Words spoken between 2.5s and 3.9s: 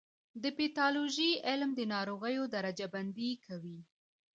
درجه بندي کوي.